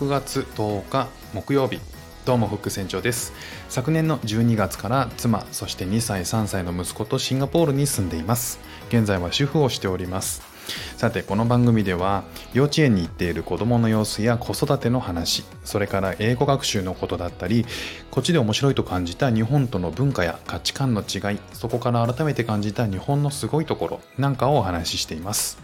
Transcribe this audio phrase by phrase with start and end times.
[0.00, 1.78] 6月10日木曜日。
[2.24, 3.34] どうもフック船長です。
[3.68, 8.60] 昨年の12月から妻そして2歳3歳の息子とシンガポールに住んでいます。
[8.88, 10.40] 現在は主婦をしております。
[10.96, 12.24] さてこの番組では
[12.54, 17.66] 幼稚園に行っている子どもの様子や子育ての話それから英語学習のことだったり
[18.12, 25.58] こっちで面白いと感じた日本との文化や価値観の違いそこから改めて感じた日本のすごいところなんかをお話ししています。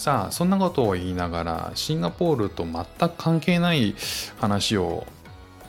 [0.00, 3.94] さあそんなことを言いながらシンガポールと全く関係ない
[4.38, 5.06] 話を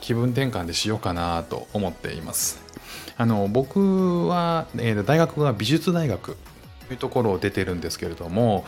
[0.00, 2.58] 気分転換でしようかなと思っています。
[3.18, 6.38] あの僕は、えー、大学が美術大学
[6.88, 8.64] というところを出てるんですけれども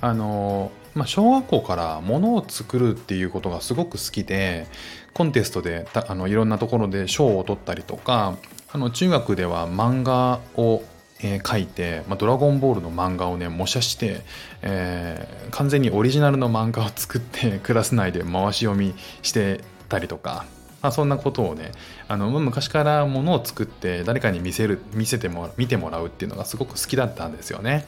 [0.00, 4.68] あの、まあ、小学校からものを作るっていうことがすごく好きで
[5.14, 8.36] コンテストであのいろんなところで賞を取ったりとか
[8.70, 10.84] あの中学では漫画を
[11.20, 14.20] えー、書いて、まあ、ドラゴンボールの漫画をね模写して、
[14.62, 20.44] えー、完全にオリジナルの漫画を作って クラス内で回し読みしてたりとか、
[20.82, 21.72] まあ、そんなことをね
[22.06, 27.86] あの昔からものを作って誰かに見せる見せても見てもらうっていうのがすごく好きだったんですよね。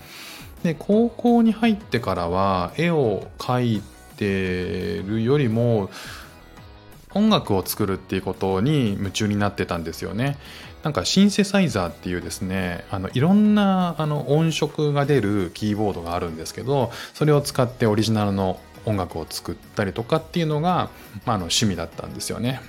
[0.62, 3.82] で高校に入ってからは絵を描い
[4.16, 5.88] てるよりも
[7.14, 10.38] 音楽を作るっていうことに夢中になってたんですよね。
[10.82, 20.88] なんかシンセサイザーっていうですねあのいろんなあの音色が出るキーボードがあるんですけどそれを使ってオリジナルの音楽を作ったりとかっていうのが、
[21.26, 22.62] まあ、の趣味だったんですよね。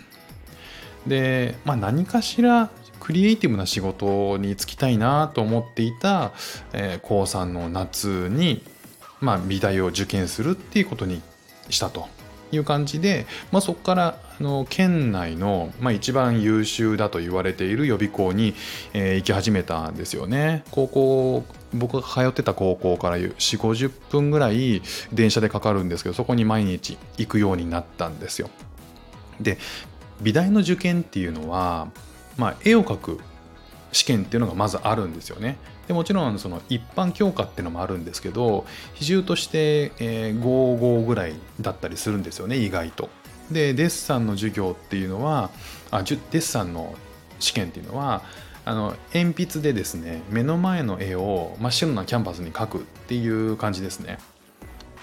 [1.08, 2.70] で、まあ、何かしら
[3.00, 6.34] クリエイティブな仕事に就きたいなと思っていた、
[6.74, 8.64] えー、高3の夏に、
[9.20, 11.22] まあ、美大を受験するっていうことに
[11.70, 12.08] したと
[12.52, 18.56] いう感じで、まあ、そこからあの県内の、まあ、一番優秀だと言われている予備校に、
[18.94, 20.64] えー、行き始めたんですよね。
[20.72, 24.82] 高校僕が通ってた高校から4 5 0分ぐらい
[25.14, 28.50] 電車でかかるんですけどそこに毎日行くようになったんですよ。
[29.40, 29.58] で
[30.22, 31.88] 美大の受験っていうのは、
[32.38, 33.20] まあ、絵を描く
[33.92, 35.58] 試験っていうのがまずあるんですよね。
[35.88, 43.10] でもちろんその一般教科っていうのもあるんですけど比重として、えー、55ぐらいだったりするんですよね意外と。
[43.52, 45.50] でデッサンの授業っていうのは
[45.90, 46.96] あデッサンの
[47.40, 48.24] 試験っていうのは
[48.64, 54.20] あの鉛筆でですね目の前の絵を真っ白なキャンバスに描くっていう感じですね。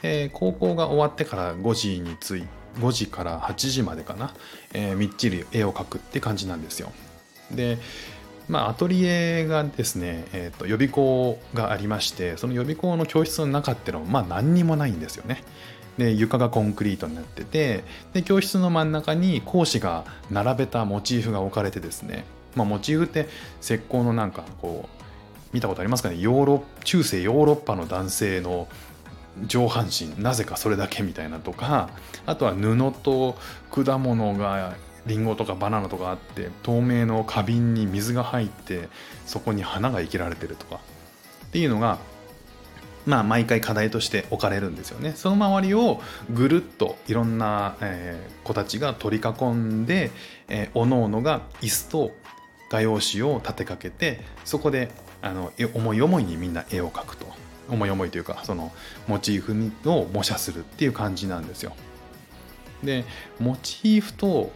[0.03, 2.47] えー、高校が終わってから5時に着い
[2.78, 4.32] 5時から8時までかな、
[4.72, 6.93] えー、みっちり絵を描くって感じなんですよ。
[7.50, 7.78] で
[8.48, 15.44] まあ、アトリエがですね、えーと、予備校がありましてその予備校の教室の中っていうのはまあ何にもないんですよね。
[15.98, 17.82] で床がコンクリートになってて
[18.12, 23.28] で教室の真ん中に講師が並べたモチーフが置かれてですね、まあ、モチーフって
[23.60, 25.04] 石膏のなんかこう
[25.53, 26.16] 見たことありますかね？
[26.19, 28.69] ヨーロ中世ヨーロッパの男性の
[29.47, 31.91] 上半身なぜかそれだけみたいなとか
[32.26, 33.37] あとは布と
[33.70, 34.75] 果物が
[35.08, 38.88] リンゴとかバナナとかあって透明の花瓶に水が入って
[39.26, 40.80] そこに花が生けられてるとか。
[41.46, 41.98] っていうのが
[43.06, 45.14] まあ毎回課題として置かれるんですよね。
[45.16, 50.10] その周りをぐるっといろんな、えー、子たちが取り囲んで、
[50.48, 52.12] えー、おのおのが椅子と
[52.70, 54.90] 画用紙を立てかけてそこで
[55.22, 57.26] あの思い思いにみんな絵を描くと。
[57.70, 58.72] 思い思いというかその
[59.06, 61.75] モチーフを模写するっていう感じなんですよ。
[62.82, 63.04] で
[63.40, 64.52] モチーフと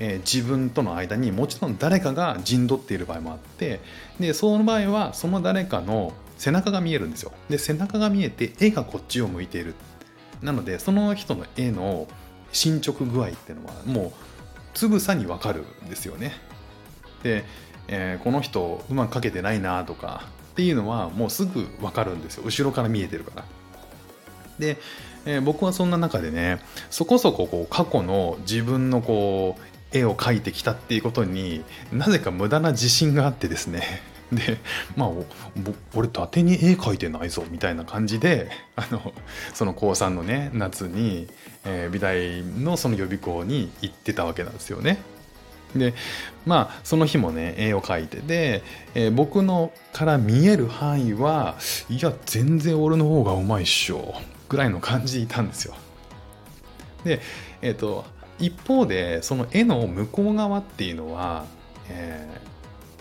[0.00, 3.80] え、自分との間にもちろん誰かが陣取っている場合もあって
[4.18, 7.32] でその場合はその誰かの背中が見えるんですよ。
[7.48, 9.74] で背中が見えて絵がこっちを向いている。
[10.42, 12.08] なのでその人の絵の
[12.52, 14.12] 進捗具合っていうのはもう
[14.74, 16.32] つぶさにわかるんですよね。
[17.22, 17.44] で、
[17.88, 22.42] えー、この人うまく描けてないなとかっていうのはもうすぐわかるんですよ。
[22.44, 23.44] 後ろから見えてるから。
[24.58, 24.76] で、
[25.24, 26.60] えー、僕はそんな中でね
[26.90, 34.58] そこそここう過去の自分のこう絵を描いてきたっていうことになぜか無駄な自信があってですね で
[34.96, 35.10] まあ
[35.94, 39.12] 俺伊達に絵描いてないぞみたいな感じで あの
[39.54, 41.28] その高3のね夏に、
[41.64, 44.98] えー、美大のその予備校に行ってたわけなんですよね。
[45.76, 45.92] で
[46.46, 48.62] まあその日もね絵を描いてて、
[48.94, 51.56] えー、僕のから見える範囲は
[51.88, 54.14] いや全然俺の方がうまいっしょ
[54.48, 55.74] ぐらいの感じでいたんですよ。
[57.04, 57.20] で
[57.60, 58.04] えっ、ー、と
[58.38, 61.44] 一方でその絵の向こう側っていうのは、
[61.88, 62.40] え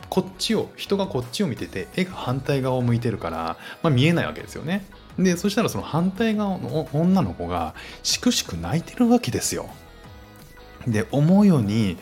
[0.02, 4.86] ー、こっちを人がこっちを見てて絵が反対側を向いてるから、まあ、見えないわけですよね。
[5.18, 9.70] でそしたらその反対側の女の子がしくしく泣いてるわけですよ。
[10.88, 11.98] で思うように、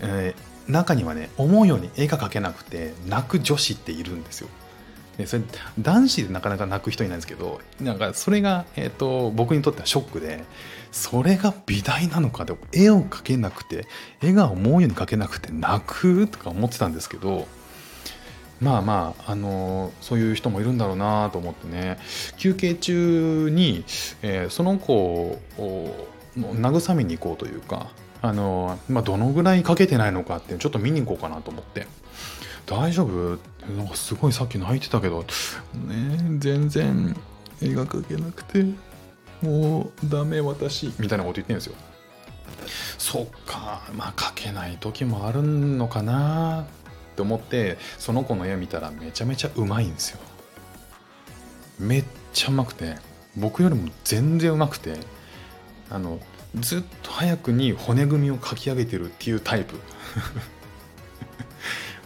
[0.00, 4.48] えー、中にはね思うように絵が描けなくて泣く女子っているんですよ。
[5.18, 5.42] でそれ
[5.78, 10.44] 男子でなかなか泣く人いないんですけどなんかそれが、えーと、僕にとってはショックで
[10.90, 13.86] それが美大なのかで絵を描けなくて
[14.22, 17.46] 絵が思うように描けなくて泣くとか思ってたんですけど
[18.60, 21.98] まあまあ、あのそういう人もいるんだろうなと思ってね。
[22.38, 23.84] 休憩中に、
[24.22, 25.38] えー、その子を
[26.38, 27.90] 慰めに行こうというか、
[28.26, 31.86] あのまあ、どのぐらいかけてないのかってちょっと見に行こうかなと思って。
[32.64, 33.38] 大丈夫？
[33.76, 35.24] なんかすごいさっき泣いてたけど、
[35.74, 37.14] ね、全然
[37.60, 38.64] 絵が描けなくて。
[39.42, 40.94] もうダメ私。
[40.98, 41.74] みたいなこと言ってるんですよ。
[42.96, 43.82] そっか。
[43.92, 46.62] まあ描けない時もあるのかな。
[46.62, 46.64] っ
[47.16, 50.18] て思ってその子の絵見たらめちゃめちゃうまいんですよ。
[51.78, 52.96] めっちゃうまくて。
[53.36, 54.94] 僕よりも全然うまくて。
[55.90, 56.18] あの
[56.56, 59.74] ずっと早くに骨組みを描き上げてるっていうタイプ。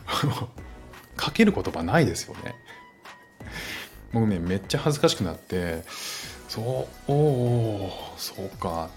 [1.20, 2.54] 書ける言葉ないですよね。
[4.12, 5.84] 僕ねめっちゃ恥ずかしくなって
[6.48, 8.86] そうおおそうか。
[8.86, 8.92] って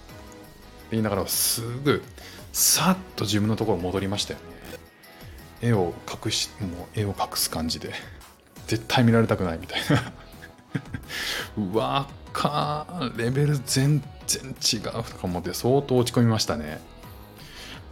[0.92, 2.02] 言いながらすぐ
[2.52, 4.46] さっと自分のところ戻りましたよね。
[5.60, 5.94] 絵を
[6.24, 7.92] 隠しもう絵を隠す感じで。
[8.66, 10.12] 絶対見られたくないみたいな。
[11.72, 16.80] わかレベル全然違うとか思って相当落ち込みましたね。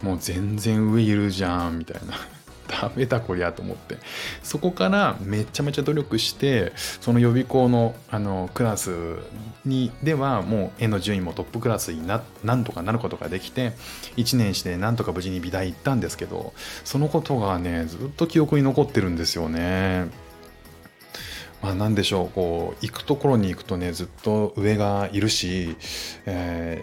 [0.01, 2.13] もう全然上いるじゃんみたいな。
[2.67, 3.97] ダメだこりゃと思って。
[4.43, 9.17] そこからめちゃめちゃ努力してその予備校のあのクラス
[9.65, 13.73] にではもう絵の順位もトップクラスにななんとかなることができて
[14.15, 16.53] 1年してなんとか無事に美大行ったんですけど
[16.85, 20.30] そのことがねずっと記憶に残ってるんですよね。
[21.61, 25.75] まあ、何でしょうこう行くところに行くとねずっと上がいるし、
[26.25, 26.81] え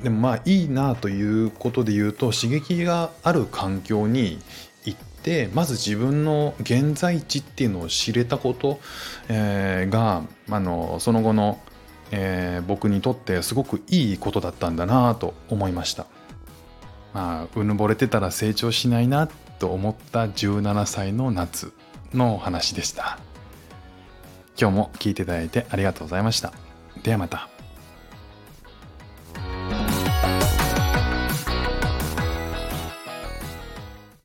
[0.00, 4.38] ー、でもまあいいなということで言うと刺激がある環境に
[4.84, 8.78] 行ってまず自分の現在地っていうのを知れたこと、
[9.28, 11.60] えー、があのその後の、
[12.12, 16.06] えー、僕にとってすごくいいことだったんだなと思いました。
[17.12, 19.26] まあ、うぬぼれてたら成長しないな
[19.58, 21.72] と思った17歳の夏
[22.12, 23.18] の話でした。
[24.58, 26.52] 今日も聞いていただいてありがとうございました。
[27.02, 27.55] ではまた。